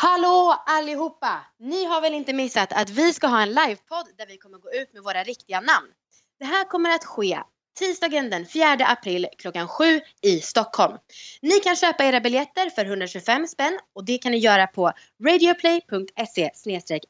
[0.00, 1.46] Hallå allihopa!
[1.58, 4.72] Ni har väl inte missat att vi ska ha en livepodd där vi kommer gå
[4.72, 5.86] ut med våra riktiga namn.
[6.38, 7.40] Det här kommer att ske
[7.78, 10.98] tisdagen den 4 april klockan 7 i Stockholm.
[11.42, 14.92] Ni kan köpa era biljetter för 125 spänn och det kan ni göra på
[15.24, 16.50] radioplay.se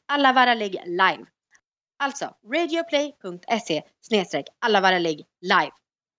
[0.07, 1.25] allavaralig live.
[1.99, 3.83] Alltså radioplay.se
[4.59, 5.71] allavaralig live.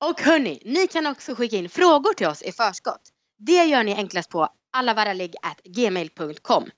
[0.05, 3.02] Och hörni, ni kan också skicka in frågor till oss i förskott.
[3.39, 6.71] Det gör ni enklast på allavaralig.gmail.com.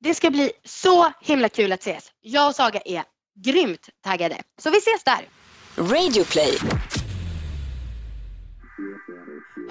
[0.00, 2.12] Det ska bli så himla kul att ses.
[2.20, 3.02] Jag och Saga är
[3.44, 4.36] grymt taggade.
[4.62, 5.28] Så vi ses där.
[5.76, 6.58] Radioplay.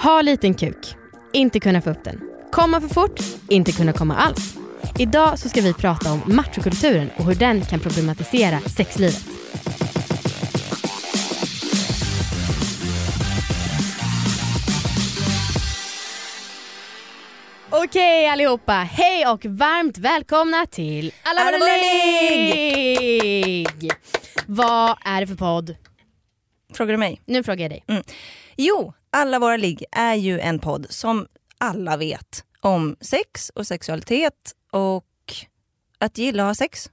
[0.02, 0.96] Ha liten kuk.
[1.34, 2.22] Inte kunna få upp den.
[2.52, 3.20] Komma för fort.
[3.50, 4.56] Inte kunna komma alls.
[5.00, 9.41] Idag så ska vi prata om machokulturen och hur den kan problematisera sexlivet.
[17.92, 21.76] Okej allihopa, hej och varmt välkomna till Alla våra
[22.48, 23.92] ligg!
[24.48, 25.76] Vad är det för podd?
[26.74, 27.22] Frågar du mig?
[27.26, 27.84] Nu frågar jag dig.
[28.58, 34.56] Jo, Alla våra ligg är ju en podd som alla vet om sex och sexualitet
[34.72, 35.06] och
[35.98, 36.90] att gilla att ha sex.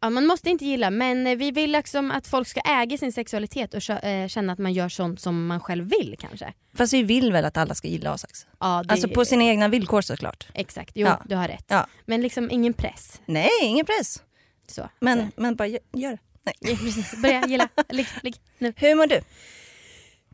[0.00, 3.12] Ja, man måste inte gilla men eh, vi vill liksom att folk ska äga sin
[3.12, 6.52] sexualitet och eh, känna att man gör sånt som man själv vill kanske.
[6.74, 8.46] Fast vi vill väl att alla ska gilla att ha sex?
[8.60, 10.46] Ja, det, Alltså på sina egna villkor såklart.
[10.54, 11.22] Exakt, jo Ja.
[11.28, 11.64] du har rätt.
[11.68, 11.86] Ja.
[12.06, 13.20] Men liksom ingen press.
[13.26, 14.22] Nej, ingen press.
[14.66, 14.88] Så.
[15.00, 15.40] Men, Så.
[15.42, 16.18] men bara gö- gör det.
[16.42, 16.78] Nej.
[17.22, 18.72] Börja gilla, ligg, ligg nu.
[18.76, 19.20] Hur mår du?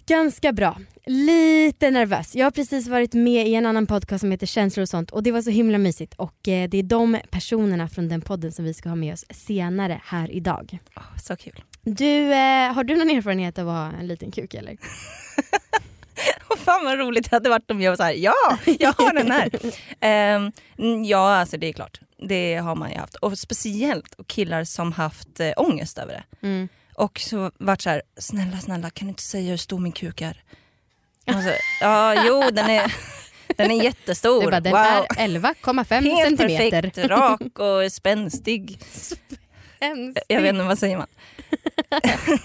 [0.08, 0.78] Ganska bra.
[1.06, 2.36] Lite nervös.
[2.36, 5.22] Jag har precis varit med i en annan podcast som heter Känslor och sånt och
[5.22, 8.64] det var så himla mysigt och eh, det är de personerna från den podden som
[8.64, 10.78] vi ska ha med oss senare här idag.
[10.96, 11.62] Åh, så kul.
[11.82, 14.76] Du, eh, har du någon erfarenhet av att ha en liten kuk eller?
[16.50, 19.14] Åh, fan vad roligt det hade varit om jag var så här, ja, jag har
[19.14, 19.50] den här.
[20.78, 22.00] Mm, ja, alltså det är klart.
[22.28, 23.14] Det har man ju haft.
[23.14, 26.46] Och speciellt och killar som haft eh, ångest över det.
[26.46, 26.68] Mm.
[26.96, 30.20] Och så vart så här, snälla snälla kan du inte säga hur stor min kuk
[30.20, 30.42] är?
[31.26, 32.94] Så, ja, jo den är,
[33.56, 34.44] den är jättestor.
[34.44, 35.06] Bara, den wow.
[35.16, 36.82] är 11,5 Helt centimeter.
[36.82, 38.78] perfekt, rak och spänstig.
[40.28, 41.06] Jag vet inte, vad säger man?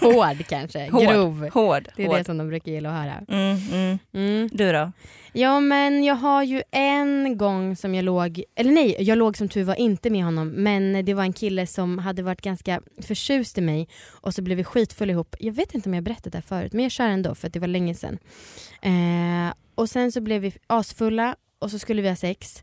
[0.00, 1.02] Hård kanske, Hård.
[1.02, 1.48] grov.
[1.52, 1.88] Hård.
[1.96, 2.18] Det är hård.
[2.18, 3.24] det som de brukar gilla att höra.
[3.28, 3.98] Mm, mm.
[4.12, 4.48] Mm.
[4.52, 4.92] Du då?
[5.32, 9.48] Ja men jag har ju en gång som jag låg, eller nej jag låg som
[9.48, 13.58] tur var inte med honom men det var en kille som hade varit ganska förtjust
[13.58, 15.36] i mig och så blev vi skitfulla ihop.
[15.38, 17.52] Jag vet inte om jag berättat det här förut men jag kör ändå för att
[17.52, 18.18] det var länge sedan.
[18.82, 22.62] Eh, och sen så blev vi asfulla och så skulle vi ha sex.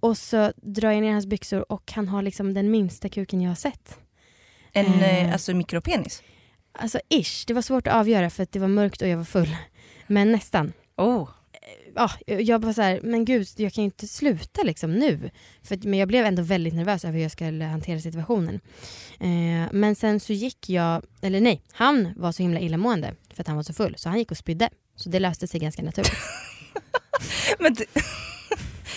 [0.00, 3.50] Och så drar jag ner hans byxor och han har liksom den minsta kuken jag
[3.50, 3.98] har sett.
[4.72, 5.24] En Eh.
[5.26, 6.22] eh, alltså mikropenis?
[6.72, 9.24] Alltså ish, det var svårt att avgöra för att det var mörkt och jag var
[9.24, 9.56] full.
[10.06, 10.72] Men nästan.
[10.96, 11.28] Oh.
[11.94, 15.30] ja, jag bara så här, men gud, jag kan ju inte sluta liksom nu.
[15.62, 18.60] För, men jag blev ändå väldigt nervös över hur jag skulle hantera situationen.
[19.20, 23.46] Eh, men sen så gick jag, eller nej, han var så himla illamående för att
[23.46, 24.70] han var så full så han gick och spydde.
[24.96, 26.12] Så det löste sig ganska naturligt.
[27.58, 27.76] Men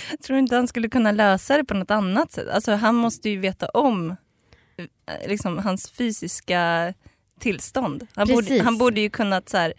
[0.23, 2.47] tror du inte han skulle kunna lösa det på något annat sätt?
[2.49, 4.09] Alltså han måste ju veta om
[4.77, 6.93] eh, liksom, hans fysiska
[7.39, 8.07] tillstånd.
[8.15, 9.73] Han borde, han borde ju kunnat så här,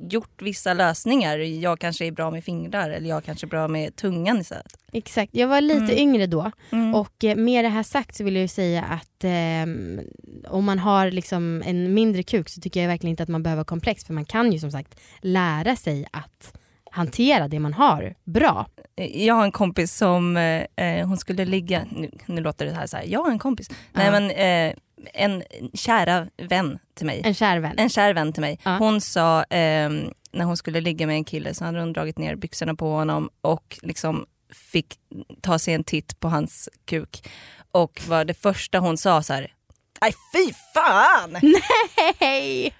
[0.00, 1.38] gjort vissa lösningar.
[1.38, 4.78] Jag kanske är bra med fingrar eller jag kanske är bra med tungan istället.
[4.92, 5.98] Exakt, jag var lite Mm.
[5.98, 6.50] yngre då.
[6.72, 6.94] Mm.
[6.94, 10.00] Och eh, med det här sagt så vill jag ju säga att ehm,
[10.48, 13.64] om man har liksom en mindre kuk så tycker jag verkligen inte att man behöver
[13.64, 16.58] komplex för man kan ju som sagt lära sig att
[16.96, 18.66] hantera det man har bra.
[19.14, 22.86] Jag har en kompis som, eh, eh, hon skulle ligga, nu, nu låter det här
[22.86, 23.70] så här, jag har en kompis.
[23.92, 24.10] Nej Ja.
[24.12, 24.74] men eh,
[25.14, 25.42] en
[25.74, 27.22] kära vän till mig.
[27.24, 27.74] En kär vän.
[27.78, 28.58] En kär vän till mig.
[28.64, 28.76] Ja.
[28.78, 32.36] Hon sa ehm, när hon skulle ligga med en kille så hade hon dragit ner
[32.36, 34.26] byxorna på honom och liksom
[34.72, 34.94] fick
[35.40, 37.28] ta sig en titt på hans kuk.
[37.72, 39.52] Och var det första hon sa så här,
[40.00, 41.36] nej fy fan!
[42.20, 42.72] Hej!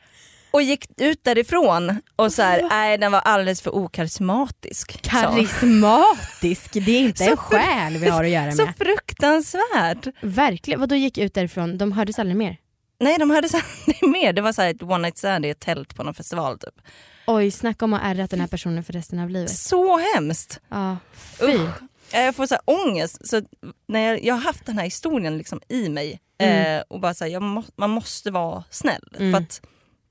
[0.51, 5.03] Och gick ut därifrån och så här, nej den var alldeles för okarismatisk.
[5.03, 8.75] Karismatisk, det är inte Så en själ vi har att göra Så med.
[8.79, 10.07] fruktansvärt.
[10.23, 11.79] Verkligen, vad då gick ut därifrån?
[11.79, 12.57] De hördes aldrig mer?
[13.01, 15.61] Nej de så här, mer, det var så här ett one night stand i ett
[15.61, 16.75] tält på någon festival typ.
[17.27, 19.51] Oj, snacka om att ha ärrat den här personen för resten av livet.
[19.51, 20.61] Så hemskt.
[20.69, 21.47] Ja, fy.
[21.55, 21.71] Usch.
[22.13, 23.29] Jag får så här ångest.
[23.29, 23.43] Så
[23.89, 26.77] när jag, jag har haft den här historien liksom i mig Mm.
[26.77, 29.03] eh, och bara så här, må, man måste vara snäll.
[29.19, 29.33] Mm.
[29.33, 29.61] För att,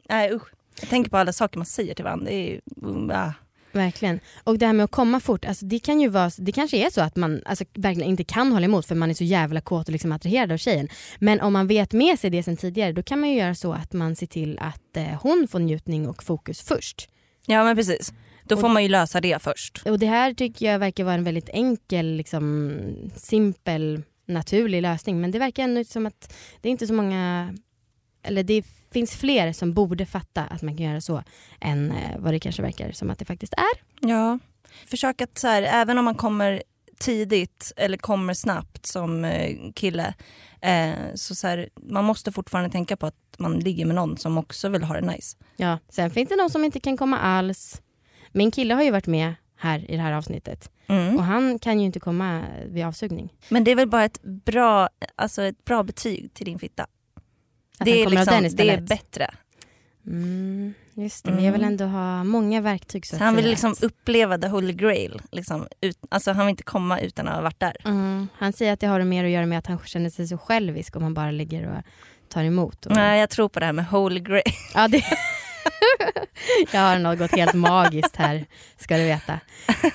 [0.10, 0.44] nej usch.
[0.82, 2.26] Jag tänker på alla saker man säger till varandra.
[2.26, 2.62] Det är, ju-
[3.14, 3.32] ah.
[3.72, 4.20] Verkligen.
[4.44, 6.90] Och det här med att komma fort, alltså det kan ju vara, det kanske är
[6.90, 9.88] så att man alltså, verkligen inte kan hålla emot för man är så jävla kåt
[9.88, 10.88] och liksom attraherad av tjejen.
[11.20, 13.74] Men om man vet med sig det sen tidigare då kan man ju göra så
[13.74, 17.10] att man ser till att eh, hon får njutning och fokus först.
[17.46, 18.14] Ja men precis.
[18.44, 19.82] Då Och- får man ju lösa det först.
[19.86, 22.74] Och det här tycker jag verkar vara en väldigt enkel, liksom,
[23.16, 25.22] simpel, naturlig lösning.
[25.22, 27.54] Men det verkar ändå som att det är inte så många,
[28.24, 28.64] eller det
[28.96, 31.24] finns fler som borde fatta att man kan göra så
[31.62, 34.08] än eh, vad det kanske verkar som att det faktiskt är.
[34.10, 34.40] Ja.
[34.86, 36.64] Försök att så här, även om man kommer
[37.00, 40.14] tidigt eller kommer snabbt som eh, kille,
[40.62, 44.38] eh, så, så här, man måste fortfarande tänka på att man ligger med någon som
[44.38, 45.38] också vill ha det nice.
[45.58, 47.82] Ja, sen finns det de som inte kan komma alls.
[48.32, 51.16] Min kille har ju varit med här i det här avsnittet Mm.
[51.16, 53.34] och han kan ju inte komma vid avsugning.
[53.50, 56.88] Men det är väl bara ett bra, alltså ett bra betyg till din fitta.
[57.80, 59.30] Att det, är liksom, det är bättre.
[60.08, 61.72] Mm, just det, men jag vill Mm.
[61.74, 65.22] ändå ha många verktyg så Så han vill liksom uppleva the holy grail.
[65.32, 67.76] Liksom, ut, alltså han vill inte komma utan att ha varit där.
[67.86, 70.38] Mm, han säger att det har mer att göra med att han känner sig så
[70.38, 71.84] självisk om han bara ligger och
[72.30, 72.86] tar emot.
[72.86, 72.96] Och...
[72.96, 74.44] Nej, jag tror på det här med holy grail.
[74.74, 75.04] Ja, det...
[76.72, 78.46] jag har något helt magiskt här,
[78.80, 79.40] ska du veta.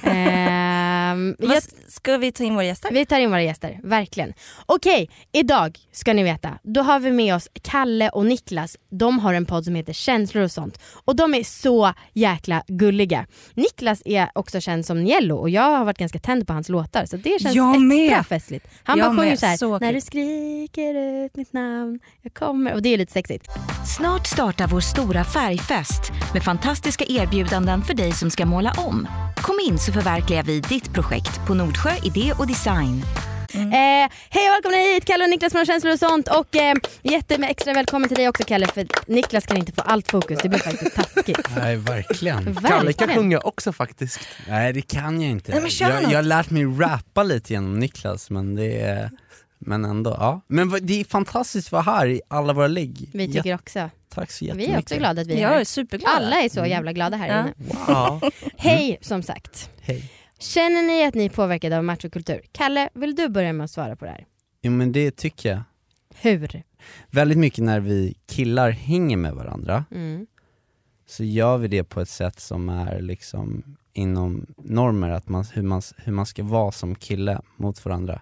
[0.02, 1.48] Ehm, jag...
[1.48, 2.90] Vad- Ska vi ta in våra gäster?
[2.92, 4.32] Vi tar in våra gäster, verkligen.
[4.66, 8.76] Okej, idag ska ni veta, då har vi med oss Kalle och Niklas.
[8.90, 10.80] De har en podd som heter Känslor och sånt.
[11.04, 13.26] Och de är så jäkla gulliga.
[13.54, 17.06] Niklas är också känd som Niello och jag har varit ganska tänd på hans låtar
[17.06, 18.26] så det känns Jag extra med.
[18.26, 18.66] festligt.
[18.84, 19.38] Han Jag bara sjunger med.
[19.38, 20.94] så här, Så när du skriker
[21.24, 22.74] ut mitt namn, jag kommer.
[22.74, 23.46] Och det är lite sexigt.
[23.96, 25.24] Snart startar vår stora
[25.60, 29.08] färgfest med fantastiska erbjudanden för dig som ska måla om.
[29.36, 33.02] Kom in så förverkligar vi ditt projekt på Nordsjö Idé och Design.
[33.54, 37.34] Eh, hej och välkomna hit Kalle och Niklas från Känslor och sånt och eh, jätte
[37.34, 40.58] extra välkommen till dig också Kalle för Niklas kan inte få allt fokus, det blir
[40.58, 41.48] faktiskt taskigt.
[41.56, 42.44] Nej, verkligen.
[42.44, 42.78] Verkligen.
[42.78, 44.20] Kalle kan sjunga också faktiskt.
[44.48, 45.60] Nej det kan jag inte.
[45.60, 49.10] Nej, jag, jag har lärt mig rappa lite genom Niklas men det är
[49.60, 50.40] men ändå, ja.
[50.46, 53.10] Men det är fantastiskt att vara här i alla våra ligg.
[53.12, 53.90] Vi tycker också.
[54.08, 54.74] Tack så Vi jättemycket.
[54.74, 55.64] är också glada att vi är Jag är här.
[55.64, 56.10] superglad.
[56.16, 57.40] Alla är så jävla glada här Ja.
[57.40, 57.52] inne.
[57.88, 58.20] Ja.
[58.56, 59.70] Hej som sagt.
[59.80, 60.10] Hej.
[60.38, 62.40] Känner ni att ni är påverkade av machokultur?
[62.52, 64.26] Kalle, vill du börja med att svara på det här?
[64.62, 65.60] Jo men det tycker jag.
[66.14, 66.62] Hur?
[67.10, 70.26] Väldigt mycket när vi killar hänger med varandra Mm.
[71.06, 75.62] så gör vi det på ett sätt som är liksom inom normer, att man, hur,
[75.62, 78.20] man, hur man ska vara som kille mot varandra.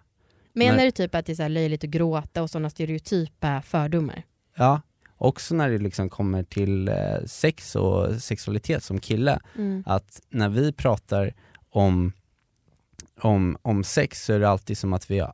[0.59, 0.87] Menar Nej.
[0.87, 4.23] du typ att det är så löjligt att gråta och sådana stereotypa fördomar?
[4.57, 4.81] Ja,
[5.17, 6.95] också när det liksom kommer till eh,
[7.27, 9.41] sex och sexualitet som kille.
[9.57, 9.83] Mm.
[9.87, 11.35] att när vi pratar
[11.71, 12.13] om,
[13.21, 15.33] om, om sex så är det alltid som att vi har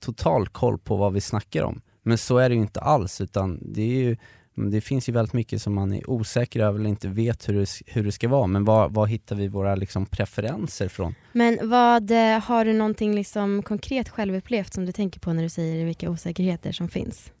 [0.00, 1.80] total koll på vad vi snackar om.
[2.02, 4.16] Men så är det ju inte alls, utan det, är ju,
[4.56, 7.66] det finns ju väldigt mycket som man är osäker över eller inte vet hur det,
[7.86, 8.46] hur det ska vara.
[8.46, 11.14] Men var, var hittar vi våra liksom preferenser från?
[11.32, 15.48] Men vad, eh, har du någonting liksom konkret självupplevt som du tänker på när du
[15.48, 17.32] säger vilka osäkerheter som finns?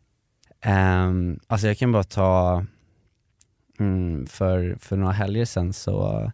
[0.66, 2.64] Um, alltså jag kan bara ta,
[3.78, 6.32] mm, för, för några helger sedan så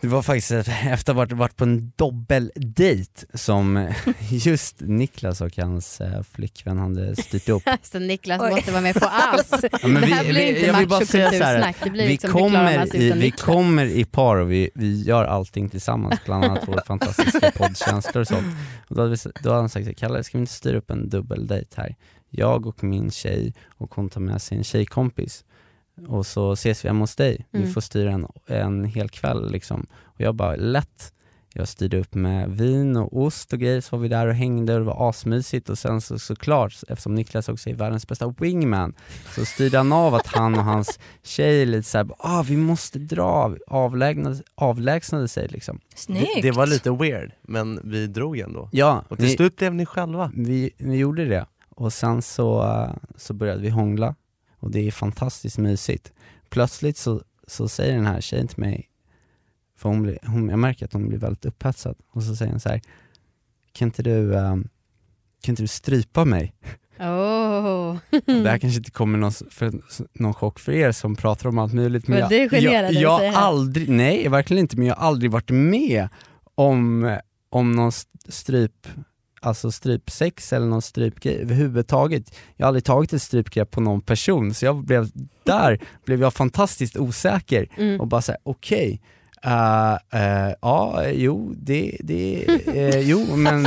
[0.00, 3.92] det var faktiskt efter att ha varit, varit på en dubbeldejt som
[4.30, 7.62] just Niklas och hans eh, flickvän hade styrt upp.
[7.82, 8.50] Så Niklas Oj.
[8.50, 9.54] måste vara med på allt.
[9.82, 11.76] Ja, men det här vi- blir vi- inte jag vill bara säga så här, machokultursnack,
[11.84, 15.68] det blir Vi liksom kommer, i, vi kommer i par och vi, vi gör allting
[15.68, 18.46] tillsammans, bland annat vår fantastiska podd Känslor och sånt.
[18.88, 21.08] Och då, hade vi, då hade han sagt, Kalle ska vi inte styra upp en
[21.08, 21.96] dubbeldejt här?
[22.30, 25.44] Jag och min tjej och hon tar med sig en tjejkompis
[26.06, 27.46] och så ses vi hemma hos dig.
[27.52, 27.66] Mm.
[27.66, 29.86] Vi får styra en, en hel kväll liksom.
[30.04, 31.12] Och jag bara, lätt.
[31.54, 34.74] Jag styrde upp med vin och ost och grejer, så var vi där och hängde
[34.74, 38.94] och det var asmysigt och sen så såklart, eftersom Niklas också är världens bästa wingman,
[39.34, 43.56] så styrde han av att han och hans tjej lite såhär, ah, vi måste dra,
[43.66, 45.80] avlägsnade, avlägsnade sig liksom.
[45.94, 46.30] Snyggt.
[46.34, 48.68] Det, det var lite weird, men vi drog ändå.
[48.72, 50.32] Ja, Och till ni, slut blev ni själva.
[50.34, 51.46] vi, vi gjorde det.
[51.70, 52.86] Och sen så,
[53.16, 54.14] så började vi hångla
[54.58, 56.12] och det är fantastiskt mysigt.
[56.48, 58.88] Plötsligt så, så säger den här tjejen till mig,
[59.76, 62.60] för hon blir, hon, jag märker att hon blir väldigt upphetsad, och så säger hon
[62.60, 62.80] så här,
[63.72, 64.56] kan inte du, eh,
[65.42, 66.54] kan inte du strypa mig?
[67.00, 67.96] Oh.
[68.26, 69.72] Det här kanske inte kommer någon, för,
[70.12, 73.20] någon chock för er som pratar om allt möjligt Men jag, generad jag, jag har
[73.20, 73.36] det.
[73.36, 76.08] aldrig, nej verkligen inte, men jag har aldrig varit med
[76.54, 77.16] om,
[77.50, 77.92] om någon
[78.28, 78.86] stryp,
[79.40, 82.36] alltså strypsex eller någon strypgrej överhuvudtaget.
[82.56, 85.08] Jag har aldrig tagit ett strypgrepp på någon person, så jag blev,
[85.44, 88.00] där blev jag fantastiskt osäker Mm.
[88.00, 89.00] och bara såhär, okej,
[89.44, 93.62] eh, eh, ja, jo, det, det, eh, jo men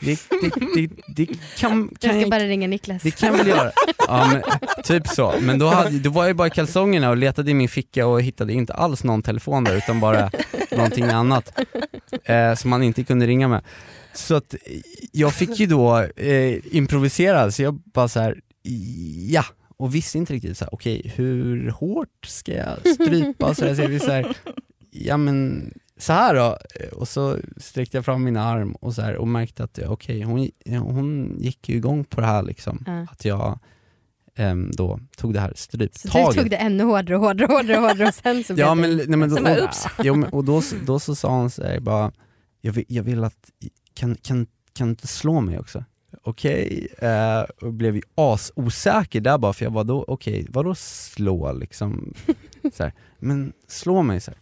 [0.00, 1.26] det, det, det, det
[1.58, 3.02] kan, Jag kan ska jag bara ringa Niklas.
[3.02, 3.70] det kan väl göra.
[4.08, 4.42] Ja, men,
[4.84, 5.34] typ så.
[5.40, 8.22] Men då, hade, då var jag bara i kalsongerna och letade i min ficka och
[8.22, 10.30] hittade inte alls någon telefon där utan bara
[10.70, 11.58] någonting annat
[12.24, 13.64] eh, som man inte kunde ringa med.
[14.12, 14.58] Så att eh,
[15.12, 18.40] jag fick ju då eh, improvisera, så jag bara så här,
[19.28, 19.44] ja,
[19.76, 23.54] och visste inte riktigt så här, okej hur hårt ska jag strypa?
[23.54, 24.36] Så så jag, så här,
[24.90, 26.58] ja men så här då,
[26.92, 30.50] och så sträckte jag fram min arm och, så här, och märkte att okej, hon,
[30.66, 33.06] hon gick ju igång på det här liksom, Ja.
[33.10, 33.58] att jag
[34.36, 36.40] ehm, då tog det här Så du stryptaget.
[36.40, 38.96] tog det ännu hårdare och hårdare och hårdare, hårdare och sen så Ja blev men,
[38.98, 39.06] det...
[39.06, 42.12] nej, men då, "Oops." jo, men, och då, då så sa hon så här, bara,
[42.60, 43.50] jag vill, jag vill att,
[43.94, 45.84] kan, kan, kan du inte slå mig också?
[46.22, 51.52] Okej, eh, och blev ju asosäker där bara för jag var då, okej vadå slå
[51.52, 52.14] liksom?
[52.72, 54.40] så här, men slå mig så här.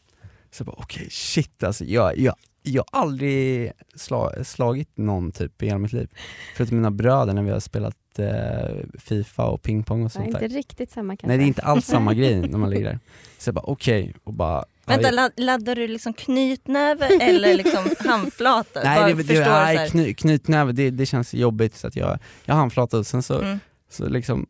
[0.50, 5.62] Så jag bara okej shit alltså, jag, jag, jag har aldrig sla, slagit någon typ
[5.62, 6.10] i hela mitt liv.
[6.56, 10.38] Förutom mina bröder när vi har spelat eh, Fifa och pingpong och Ja, sånt inte
[10.38, 10.49] där.
[10.49, 11.26] riktigt samma kanske.
[11.26, 12.99] Nej det är inte alls samma grej när man ligger där.
[13.38, 18.80] Så jag bara okej, och bara Vänta, laddar du liksom knytnäve eller liksom handflata?
[18.85, 22.18] Nej, det, det, förstår så nej kny, knytnäve, det, det känns jobbigt så att jag,
[22.44, 23.61] jag handflatade och sen så, Mm.
[23.90, 24.47] så liksom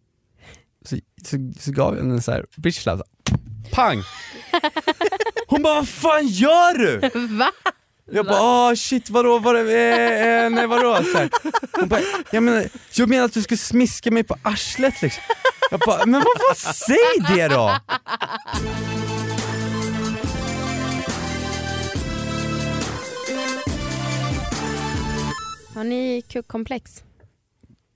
[0.85, 2.87] så, så, så gav jag henne en så här bitch
[3.73, 4.03] pang!
[5.47, 6.99] Hon bara vad fan gör du?
[7.37, 7.51] Va?
[8.13, 10.97] Jag bara åh shit vadå, vadå eh, eh, nej vadå?
[11.13, 11.31] Så här.
[11.73, 15.23] Hon bara, jag menar, jag menar att du ska smiska mig på arslet liksom.
[15.71, 16.97] Jag bara, men vad, vad säg
[17.37, 17.77] det då!
[25.75, 27.03] Har ni kukkomplex?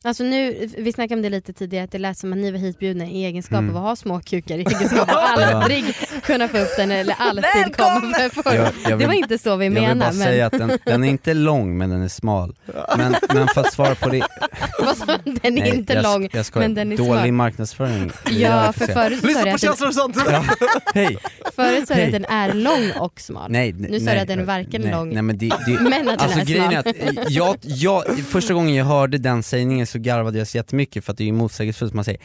[0.05, 2.59] Alltså nu, vi snackade om det lite tidigare, att det lät som att ni var
[2.59, 3.71] hitbjudna i egenskap Mm.
[3.71, 5.85] av att ha små kukar, i egenskap av aldrig
[6.23, 8.13] kunna få upp den eller alltid komma
[8.45, 10.79] Jag, jag Det var inte så vi jag vill bara menade, men säga att den,
[10.85, 12.57] den är inte lång men den är smal.
[12.97, 14.23] Men, men för att svara på det,
[15.25, 16.29] den är Nej, inte jag, lång.
[16.33, 17.33] jag men den är Dålig smal.
[17.33, 18.13] marknadsföring.
[18.25, 20.17] det är Ja, för förut sa Lyssna du på att den, känslor och sånt!
[20.31, 20.45] Ja,
[20.95, 21.19] hej!
[21.57, 23.51] förut sa du att den är lång och smal.
[23.51, 25.73] Nej, Nu sa nej, du att den är varken nej, lång Nej, men det, det,
[25.81, 26.75] men att den alltså är grejen smal.
[26.75, 30.57] är att eh, jag, jag, första gången jag hörde den sägningen så garvade jag så
[30.57, 32.21] jättemycket för att det är motsägelsefullt, man säger,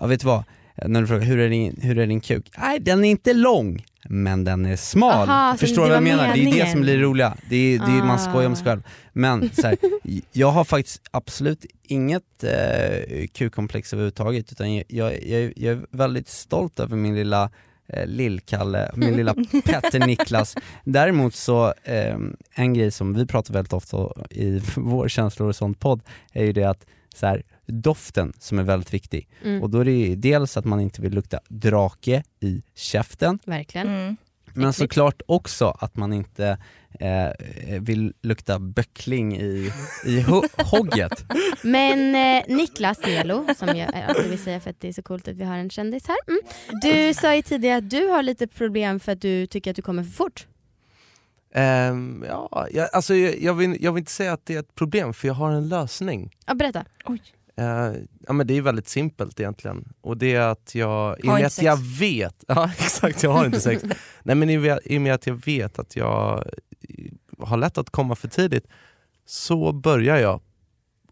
[0.00, 0.44] ja vet du vad,
[0.86, 2.50] när du frågar hur är din, hur är din kuk?
[2.58, 5.28] Nej den är inte lång, men den är smal.
[5.28, 6.24] Aha, Förstår du vad jag menar?
[6.26, 6.72] Det är det meningen.
[6.72, 8.70] som blir det roliga, det är, det är, man skojar med sig Ah.
[8.70, 8.82] själv.
[9.12, 9.76] Men så här,
[10.32, 16.28] jag har faktiskt absolut inget eh, kukkomplex överhuvudtaget, utan jag, jag, jag, jag är väldigt
[16.28, 17.50] stolt över min lilla
[17.92, 20.56] eh, Lill-Kalle, min lilla Petter Niklas.
[20.84, 22.16] Däremot så, eh,
[22.54, 23.96] en grej som vi pratar väldigt ofta
[24.30, 28.62] i vår känslor och sånt podd är ju det att så här, doften som är
[28.62, 29.28] väldigt viktig.
[29.44, 33.38] Mm, Och då är det ju dels att man inte vill lukta drake i käften,
[33.46, 33.86] verkligen.
[33.88, 34.16] Mm.
[34.44, 34.78] men Äckligt.
[34.78, 36.58] såklart också att man inte
[37.00, 37.28] eh,
[37.80, 39.72] vill lukta böckling i,
[40.04, 41.24] i ho- hogget.
[41.62, 45.02] Men eh, Niklas Nelo, som jag eh, alltid vill säga för att det är så
[45.02, 46.16] coolt att vi har en kändis här.
[46.28, 46.40] Mm.
[46.82, 49.82] Du sa ju tidigare att du har lite problem för att du tycker att du
[49.82, 50.46] kommer för fort.
[51.54, 54.74] Ehm, ja, jag, alltså, jag, jag, vill, jag vill inte säga att det är ett
[54.74, 56.30] problem, för jag har en lösning.
[56.46, 56.84] Ja, berätta.
[57.58, 57.92] Eh,
[58.26, 59.92] ja, men det är väldigt simpelt egentligen.
[60.00, 61.64] Och det är att jag, i och med inte att sex.
[61.64, 63.82] jag vet, ja exakt jag har inte sex.
[64.22, 66.44] Nej men i och med- att jag vet att jag
[66.88, 68.66] eh, har lätt att komma för tidigt,
[69.26, 70.40] så börjar jag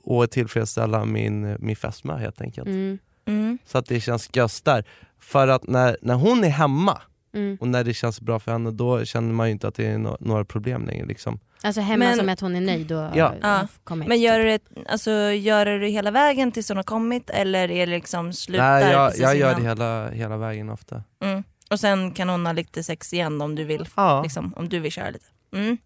[0.02, 2.66] och tillfredsställa min, min fästmö helt enkelt.
[2.66, 2.98] Mm.
[3.26, 3.58] Mm.
[3.66, 4.84] Så att det känns göss där.
[5.18, 7.02] För att när, när hon är hemma
[7.37, 7.57] Mm.
[7.61, 9.99] och när det känns bra för henne, då känner man ju inte att det är
[9.99, 11.07] no- några problem längre.
[11.07, 11.40] Liksom.
[11.62, 13.35] Alltså hemma Men- som att hon är nöjd och Ja.
[13.43, 13.69] Ja.
[13.85, 14.09] kommit.
[14.09, 17.71] Men gör du, det, alltså, gör du det hela vägen tills hon har kommit eller
[17.71, 21.02] är det liksom slutar Nej, jag, precis jag gör det hela, hela vägen ofta.
[21.23, 21.43] Mm.
[21.71, 24.23] Och sen kan hon ha lite sex igen om du vill, Ja.
[24.23, 25.25] liksom, om du vill köra lite.
[25.55, 25.78] Mm.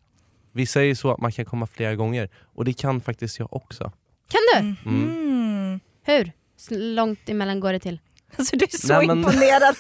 [0.52, 3.84] Vi säger så att man kan komma flera gånger, och det kan faktiskt jag också.
[4.28, 4.58] Kan du?
[4.58, 4.76] Mm.
[4.86, 5.10] Mm.
[5.10, 5.80] Mm.
[6.04, 6.32] Hur?
[6.94, 8.00] Långt emellan går det till?
[8.36, 9.74] Alltså du är så Nej, men- imponerad.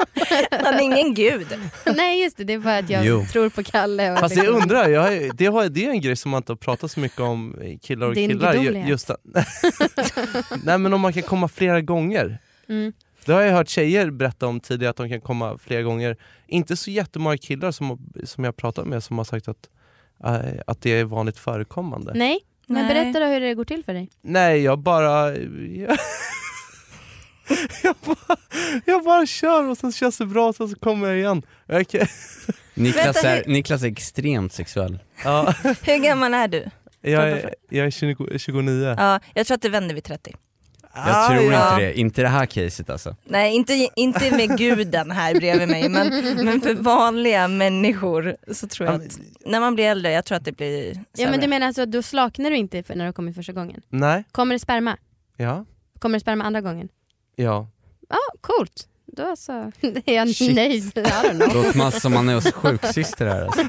[0.50, 1.46] Han är ingen gud.
[1.96, 3.26] Nej just det, det är bara att jag Jo.
[3.32, 4.12] tror på Kalle.
[4.12, 6.52] Och Fast jag undrar, jag, har- det, har, det är en grej som man inte
[6.52, 8.52] har pratat så mycket om, eh, killar och Din killar.
[8.54, 8.88] gudomlighet.
[8.88, 9.20] Just att,
[10.64, 12.38] Nej men om man kan komma flera gånger.
[12.68, 12.92] Mm.
[13.24, 16.16] Det har jag hört tjejer berätta om tidigare, att de kan komma flera gånger.
[16.46, 19.68] Inte så jättemånga killar som, har- som jag pratat med som har sagt att,
[20.24, 22.12] eh, att det är vanligt förekommande.
[22.14, 22.94] Nej, men Nej.
[22.94, 24.10] berätta då hur det går till för dig.
[24.22, 25.36] Nej, jag bara...
[25.36, 25.98] Jag,
[27.82, 28.36] jag, bara
[28.84, 31.42] jag bara kör och sen känns det bra och sen så kommer jag igen.
[31.88, 32.06] Kan,
[32.74, 34.98] Niklas är, Niklas är extremt sexuell.
[35.24, 36.64] ja, Hur gammal är du?
[37.00, 38.94] jag, är, jag är 20, 29.
[38.98, 40.34] Ja, jag tror att det vänder vid 30.
[40.94, 41.72] Jag tror ja.
[41.72, 43.16] inte det, inte det här caset alltså.
[43.24, 46.08] Nej, inte, inte med guden här bredvid mig, men,
[46.44, 50.36] men för vanliga människor så tror jag Ja, att när man blir äldre, jag tror
[50.36, 51.30] att det blir Ja sämre.
[51.30, 53.82] men du menar alltså, då slaknar du inte för när du kommer första gången?
[53.88, 54.96] Nej, Kommer det sperma?
[55.36, 55.64] ja,
[55.98, 56.88] Kommer det sperma andra gången?
[57.36, 57.68] ja.
[58.10, 58.86] Ja, coolt.
[59.06, 59.52] Då så
[60.06, 60.54] är jag Shit.
[60.56, 60.92] nöjd.
[61.54, 63.62] Låter man som man är hos sjuksyster här alltså.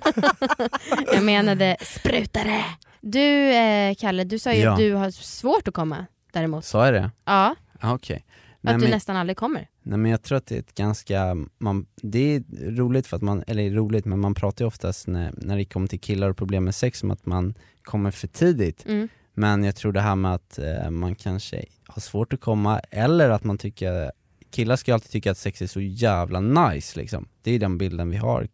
[1.14, 2.66] Jag menade sprutare.
[3.02, 4.72] Du eh, Kalle, du sa ju Ja.
[4.72, 6.66] att du har svårt att komma däremot.
[6.66, 7.12] Sa jag det?
[7.26, 7.56] Ja.
[7.82, 8.26] Ja, Okej.
[8.62, 9.68] Nej, att du men- nästan aldrig kommer.
[9.84, 12.44] Nej men jag tror att det är ett ganska, man, det är
[12.76, 15.88] roligt för att man, eller roligt men man pratar ju oftast när, när det kommer
[15.88, 18.86] till killar och problem med sex om att man kommer för tidigt.
[18.86, 19.08] Mm.
[19.34, 23.30] Men jag tror det här med att eh, man kanske har svårt att komma, eller
[23.30, 24.12] att man tycker,
[24.52, 27.28] killar ska ju alltid tycka att sex är så jävla nice liksom.
[27.42, 28.48] Det är den bilden vi har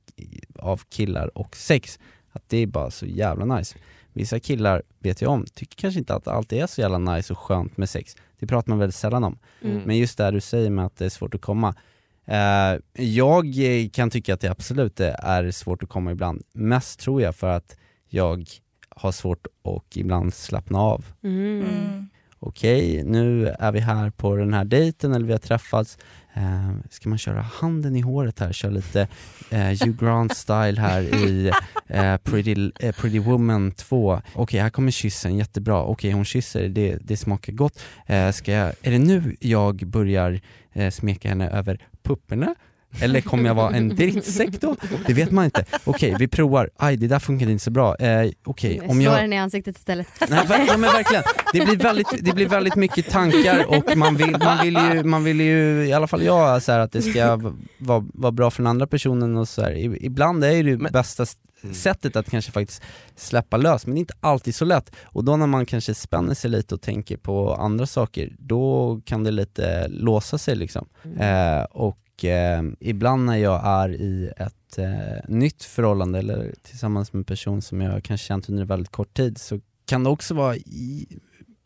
[0.56, 2.00] av killar och sex,
[2.32, 3.78] att det är bara så jävla nice.
[4.14, 7.40] Vissa killar, vet jag om, tycker kanske inte att alltid är så jävla nice och
[7.40, 8.16] skönt med sex.
[8.40, 9.40] Det pratar man väldigt sällan om.
[9.62, 9.82] Mm.
[9.82, 11.76] Men just det du säger med att det är svårt att komma.
[12.26, 13.56] Eh, jag
[13.94, 16.44] kan tycka att det absolut är svårt att komma ibland.
[16.54, 17.78] Mest tror jag för att
[18.10, 18.46] jag
[18.90, 21.06] har svårt att ibland slappna av.
[21.24, 21.62] Mm.
[21.62, 22.10] Mm.
[22.40, 25.98] Okej, nu är vi här på den här dejten eller vi har träffats.
[26.34, 29.08] Eh, ska man köra handen i håret här, köra lite
[29.50, 31.52] eh, Hugh Grant style här i
[31.88, 34.22] eh, Pretty, eh, Pretty Woman 2.
[34.34, 35.84] Okej, här kommer kyssen, jättebra.
[35.84, 37.80] Okej, hon kysser, det, det smakar gott.
[38.06, 40.42] Eh, ska jag, är det nu jag börjar
[40.74, 42.56] eh, smeka henne över pupporna?
[43.02, 44.76] Eller kommer jag vara en drittsäck då?
[45.08, 45.66] Det vet man inte.
[45.84, 46.70] Okej, vi provar.
[46.78, 47.96] Aj, det där funkade inte så bra.
[47.96, 49.14] Eh, Okej, om jag...
[49.22, 50.08] den i ansiktet istället.
[50.30, 51.24] Nej, ver- ja, men verkligen.
[51.54, 55.24] Det blir, väldigt, det blir väldigt mycket tankar och man vill, man vill, ju, man
[55.24, 58.52] vill ju, i alla fall jag, så här, att det ska v- vara vara bra
[58.52, 59.72] för den andra personen och så här.
[59.72, 61.38] I- Ibland är det ju Men- bästa s-
[61.74, 62.82] sättet att kanske faktiskt
[63.16, 64.92] släppa lös, men det är inte alltid så lätt.
[65.04, 69.24] Och då när man kanske spänner sig lite och tänker på andra saker, då kan
[69.24, 70.88] det lite låsa sig liksom.
[71.20, 77.20] Eh, och eh, ibland när jag är i ett eh, nytt förhållande eller tillsammans med
[77.20, 80.34] en person som jag kanske känt under en väldigt kort tid så kan det också
[80.34, 81.08] vara i,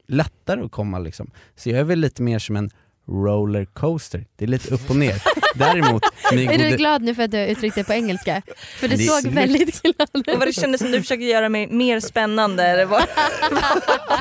[0.08, 1.32] lättare att komma liksom.
[1.56, 2.70] Så jag är väl lite mer som en
[3.08, 5.24] rollercoaster, det är lite upp och ner.
[5.56, 6.78] Däremot, min Är du gode...
[6.78, 8.42] glad nu för att du uttryckte det på engelska?
[8.80, 9.38] För du Det såg snyggt.
[9.38, 10.38] väldigt glad Och ut.
[10.40, 12.64] vad det kändes som du försöker göra mig mer spännande.
[12.64, 13.04] Eller vad?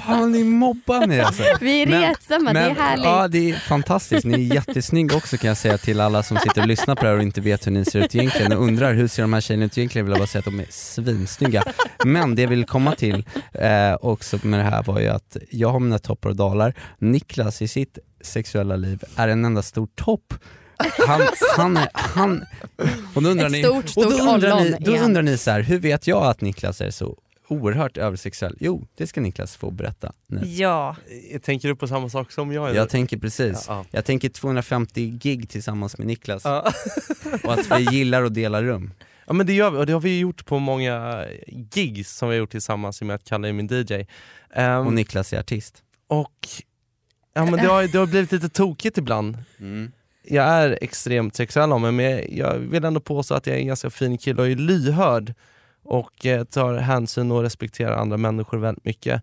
[0.07, 1.43] Fan ni mobbar mig alltså.
[1.61, 3.05] Vi är Men- retsamma, det är härligt.
[3.05, 6.61] Ja det är fantastiskt, ni är jättesnygga också kan jag säga till alla som sitter
[6.61, 8.95] och lyssnar på det här och inte vet hur ni ser ut egentligen och undrar
[8.95, 11.63] hur ser de här tjejerna ut egentligen, vill jag bara säga att de är svinsnygga.
[12.05, 15.69] Men det jag vill komma till eh, också med det här var ju att jag
[15.69, 20.35] har mina toppar och dalar, Niklas i sitt sexuella liv är en enda stor topp.
[21.07, 21.21] Han,
[21.57, 22.44] han, är, han,
[23.14, 25.51] och då undrar Ett ni, stort, och stort då undrar ni, då undrar ni så
[25.51, 27.18] här, hur vet jag att Niklas är så
[27.49, 28.57] oerhört översexuell?
[28.61, 30.40] Jo, det ska Niklas få berätta nu.
[30.47, 30.97] Ja.
[31.42, 32.68] Tänker du på samma sak som jag?
[32.68, 32.79] eller?
[32.81, 33.64] Jag tänker precis.
[33.68, 36.73] Ja, Jag tänker 250 gig tillsammans med Niklas ja.
[37.44, 38.90] och att vi gillar att dela rum.
[39.27, 41.25] ja men det gör vi, och det har vi gjort på många
[41.75, 44.07] gigs som vi har gjort tillsammans med att Kalle är min DJ.
[44.55, 45.83] Ehm, Och Niklas är artist.
[46.09, 46.49] och
[47.33, 49.38] ja, men det, har, det har blivit lite tokigt ibland.
[50.23, 53.61] Jag är extremt sexuell av mig men jag, jag vill ändå påstå att jag är
[53.61, 55.35] en ganska fin kille och är lyhörd
[55.83, 59.23] och eh, tar hänsyn och respekterar andra människor väldigt mycket.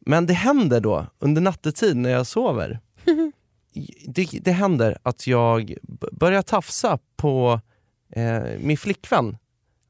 [0.00, 2.80] Men det händer då, under nattetid när jag sover,
[4.06, 5.74] det, det händer att jag
[6.12, 7.60] börjar tafsa på
[8.12, 9.36] eh, min flickvän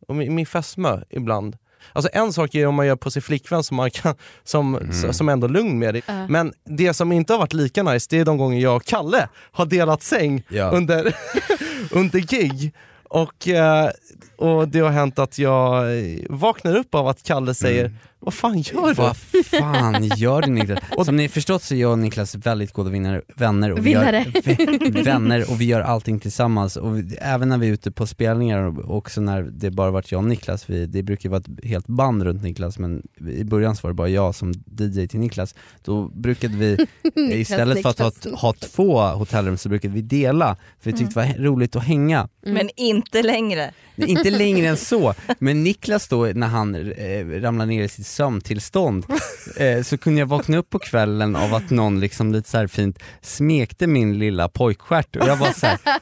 [0.06, 1.56] och min, min fästmö ibland.
[1.92, 4.14] Alltså en sak är om man gör på sin flickvän som, man kan,
[4.44, 5.12] som, Mm.
[5.12, 6.02] som ändå är lugn med det.
[6.06, 6.26] Ja.
[6.28, 9.28] Men det som inte har varit lika nice, det är de gånger jag och Kalle
[9.52, 10.70] har delat säng Ja.
[10.70, 11.14] under,
[11.90, 12.74] under gig.
[13.10, 13.90] Och, eh,
[14.38, 17.98] och det har hänt att jag eh, vaknar upp av att Kalle säger Mm.
[18.20, 18.94] Vad fan gör du?
[18.94, 20.78] Vad fan gör du Niklas?
[21.04, 24.18] Som ni förstått så är jag och Niklas väldigt goda vinnare, vänner, och vi Vinnare.
[24.44, 26.76] Gör, vänner och vi gör allting tillsammans.
[26.76, 30.12] Och vi, även när vi är ute på spelningar och också när det bara varit
[30.12, 33.76] jag och Niklas, vi, det brukar vara ett helt band runt Niklas men i början
[33.76, 35.54] så var det bara jag som DJ till Niklas.
[35.82, 36.86] Då brukade vi
[37.40, 41.26] istället för att ha, ha två hotellrum så brukade vi dela, för vi tyckte det
[41.26, 42.18] var roligt att hänga.
[42.18, 42.54] Mm.
[42.54, 43.70] Men inte längre.
[43.94, 48.06] Nej, Inte längre än så, men Niklas då när han eh, ramlar ner i sitt
[48.06, 49.06] sömntillstånd
[49.56, 52.66] eh, så kunde jag vakna upp på kvällen av att någon liksom lite så här
[52.66, 55.78] fint smekte min lilla pojkstjärt och jag var så här.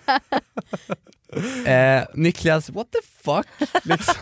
[1.66, 3.46] Eh, Niklas, what the fuck?
[3.84, 4.14] Liksom.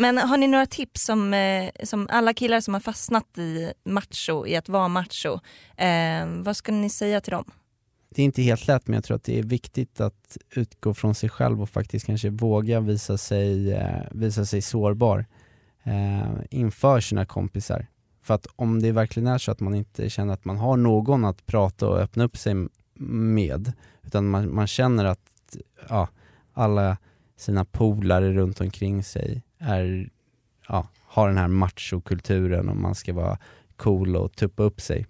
[0.00, 4.46] Men har ni några tips som, eh, som alla killar som har fastnat i macho,
[4.46, 5.40] i att vara macho,
[5.76, 7.44] eh, vad skulle ni säga till dem?
[8.10, 11.14] Det är inte helt lätt men jag tror att det är viktigt att utgå från
[11.14, 15.26] sig själv och faktiskt kanske våga visa sig, eh, visa sig sårbar
[15.82, 17.86] eh, inför sina kompisar.
[18.22, 21.24] För att om det verkligen är så att man inte känner att man har någon
[21.24, 22.54] att prata och öppna upp sig
[23.34, 25.56] med, utan man, man känner att
[25.88, 26.08] ja,
[26.52, 26.96] alla
[27.36, 30.10] sina polare runt omkring sig är,
[30.68, 33.38] ja, har den här machokulturen och man ska vara
[33.76, 35.06] cool och tuppa upp sig.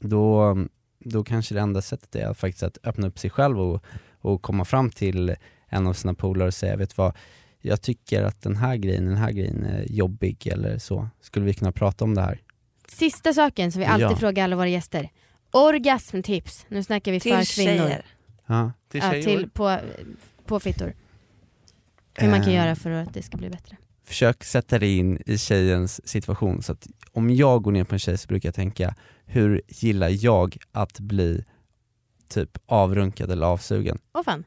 [0.00, 0.56] Då,
[0.98, 3.84] då kanske det enda sättet är att faktiskt att öppna upp sig själv och,
[4.20, 5.36] och komma fram till
[5.68, 7.16] en av sina polare och säga, vet du vad,
[7.60, 11.08] jag tycker att den här grejen, den här grejen är jobbig eller så.
[11.20, 12.40] Skulle vi kunna prata om det här?
[12.88, 14.16] Sista saken som vi alltid Ja.
[14.16, 15.10] frågar alla våra gäster.
[15.50, 16.66] Orgasmtips.
[16.68, 17.76] Nu snackar vi Till för kvinnor.
[17.88, 18.06] tjejer.
[18.46, 18.72] Ja.
[18.88, 19.24] Till Ja, tjejer?
[19.24, 19.78] till, på,
[20.46, 20.92] på fittor.
[22.18, 23.76] Hur man kan Eh, göra för att det ska bli bättre.
[24.06, 26.62] Försök sätta dig in i tjejens situation.
[26.62, 28.94] Så att om jag går ner på en tjej så brukar jag tänka,
[29.26, 31.44] hur gillar jag att bli
[32.28, 33.98] typ avrunkad eller avsugen?
[34.14, 34.44] Åh fan.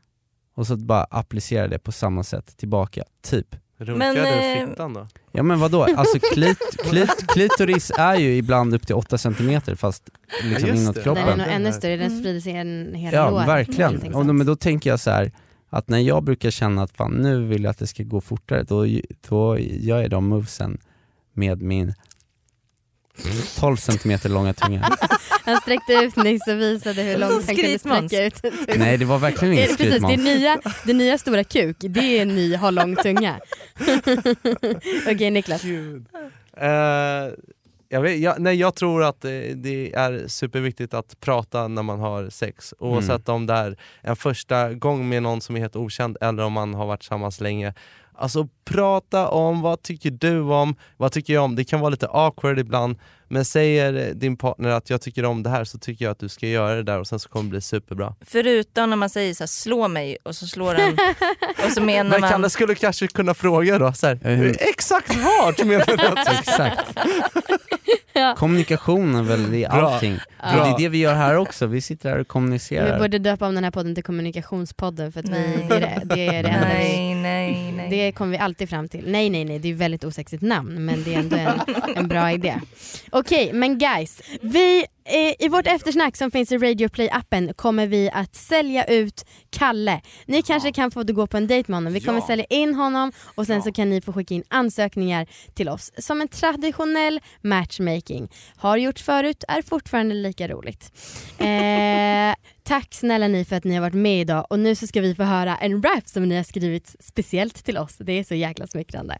[0.55, 3.55] Och så bara applicera det på samma sätt tillbaka, typ.
[3.77, 5.07] Runkar Men, du eh, fittan då?
[5.31, 10.09] Ja men vadå, alltså klit, klit, klitoris är ju ibland upp till 8 cm fast
[10.43, 11.01] liksom Ja, inåt det.
[11.03, 11.37] Den är kroppen.
[11.37, 12.19] nog ännu här- större, den Mm.
[12.19, 13.45] sprider sig en hela Ja lår.
[13.45, 15.31] verkligen, Någonting och då, men då tänker jag så här
[15.71, 18.63] att när jag brukar känna att fan nu vill jag att det ska gå fortare,
[18.63, 18.85] då,
[19.29, 20.77] då gör jag de movesen
[21.33, 21.93] med min
[23.59, 24.89] 12 cm långa tunga.
[25.45, 28.11] Han sträckte ut nyss och visade hur långt han kunde skrytmåns.
[28.11, 28.77] sträcka ut tunga.
[28.77, 30.39] Nej det var verkligen ingen det, precis, det, är skrytmåns.
[30.39, 33.39] nya, det nya stora kuk, det är ny ha lång tunga.
[35.07, 35.61] Okej Niklas.
[35.61, 36.05] Gud.
[37.93, 41.99] Jag, vet, jag, nej, jag tror att eh, det är superviktigt att prata när man
[41.99, 42.73] har sex.
[42.79, 46.53] Oavsett om det är en första gång med någon som är helt okänd eller om
[46.53, 47.73] man har varit tillsammans länge.
[48.15, 51.55] Alltså prata om vad tycker du om, vad tycker jag om?
[51.55, 52.95] Det kan vara lite awkward ibland
[53.27, 56.29] men säger din partner att jag tycker om det här så tycker jag att du
[56.29, 58.15] ska göra det där och sen så kommer det bli superbra.
[58.25, 60.97] Förutom när man säger så här, slå mig och så slår den
[61.65, 65.15] och så menar Men man Kalle skulle kanske kunna fråga då, så här, hur- exakt
[65.15, 66.79] vart menar du att Exakt.
[68.13, 68.35] Ja.
[68.37, 69.67] Kommunikation är väl Bra.
[69.69, 70.17] allting.
[70.43, 70.59] Ja.
[70.59, 72.99] Och det är det vi gör här också, vi sitter här och Vi kommunicerar.
[72.99, 76.43] borde döpa om den här podden till kommunikationspodden för att vi, det, det, det är
[76.43, 77.89] det enda vi nej, nej.
[77.89, 79.11] Det kommer vi alltid fram till.
[79.11, 81.59] Nej nej nej, det är ett väldigt osexigt namn men det är ändå en,
[81.95, 82.59] en bra idé.
[83.09, 84.85] Okej men guys, vi,
[85.39, 90.01] i vårt eftersnack som finns i Radio Play appen kommer vi att sälja ut Kalle.
[90.25, 91.93] Ni kanske kan få gå på en dejt med honom.
[91.93, 92.27] Vi kommer Ja.
[92.27, 96.21] sälja in honom och sen så kan ni få skicka in ansökningar till oss som
[96.21, 98.29] en traditionell matchmaking.
[98.55, 100.91] Har gjorts förut, är fortfarande lika roligt.
[101.37, 105.01] Eh, tack snälla ni för att ni har varit med idag och nu så ska
[105.01, 107.95] vi få höra en rap som ni har skrivit speciellt till oss.
[107.99, 109.17] Det är så jäkla smickrande.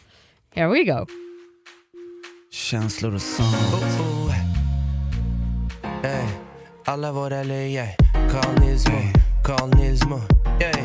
[0.54, 1.06] Here we go.
[2.50, 4.51] Känslor och sånt.
[6.04, 6.24] Ey,
[6.84, 7.96] alla våra löjer,
[8.30, 8.98] Carl Nilsmo,
[9.44, 10.20] Carl Nilsmo.
[10.60, 10.82] Ey.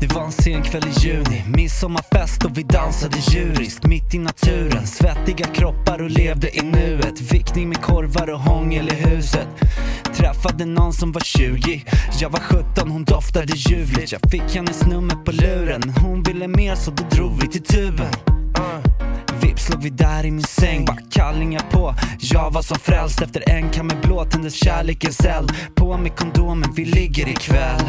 [0.00, 4.86] Det var en sen kväll i juni, midsommarfest och vi dansade djuriskt mitt i naturen.
[4.86, 7.20] Svettiga kroppar och levde i nuet.
[7.20, 9.48] Vickning med korvar och hångel i huset.
[10.14, 11.84] Träffade någon som var 20,
[12.20, 14.12] jag var 17, hon doftade ljuvligt.
[14.12, 18.29] Jag fick hennes nummer på luren, hon ville mer så då drog vi till tuben.
[19.66, 21.94] Slog vi där i min säng, bara kallingar på.
[22.20, 26.84] Jag var som frälst efter en kamme blå tändes kärlekens eld På med kondomen, vi
[26.84, 27.80] ligger ikväll.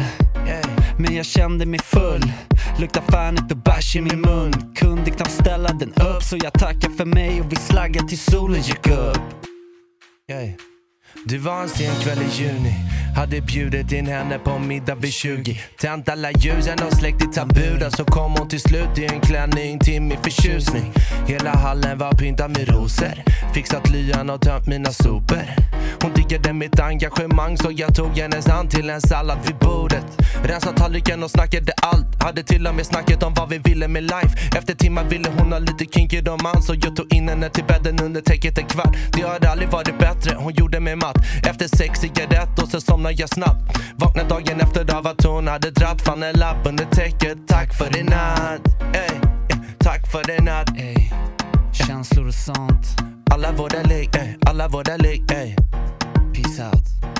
[0.98, 2.32] Men jag kände mig full.
[2.78, 4.74] Lukta' fanet och bärs i min mun.
[4.76, 8.62] Kunde knappt ställa den upp så jag tackar för mig och vi slaggade till solen
[8.62, 9.22] gick upp.
[11.26, 12.74] Det var en sen kväll i juni.
[13.16, 17.90] Hade bjudit in henne på middag vid 20 Tänt alla ljusen och släckt i taburen
[17.90, 20.92] Så kom hon till slut i en klänning till min förtjusning.
[21.26, 23.22] Hela hallen var pyntad med rosor.
[23.54, 25.46] Fixat lyan och tömt mina sopor.
[26.02, 30.04] Hon diggade mitt engagemang så jag tog hennes hand till en sallad vid bordet.
[30.44, 32.22] Rensade tallriken och snackade allt.
[32.22, 34.58] Hade till och med snacket om vad vi ville med life.
[34.58, 38.00] Efter timmar ville hon ha lite kinky romans Så jag tog in henne till bädden
[38.00, 38.96] under täcket en kvart.
[39.12, 41.16] Det har aldrig varit bättre, hon gjorde mig matt.
[41.50, 45.70] Efter sex cigaretter och så somnade jag snabbt Vaknade dagen efter av att hon hade
[45.70, 47.38] dratt Fann en lapp under täcket.
[47.48, 48.60] Tack för i natt
[48.94, 49.20] Ey,
[49.78, 51.10] Tack för i natt Ey,
[51.72, 52.86] känslor och sånt.
[53.30, 55.56] Alla våra ligg, ey, alla våra ligg, ey.
[56.34, 57.11] Peace out